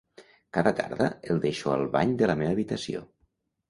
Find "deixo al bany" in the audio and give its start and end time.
1.45-2.19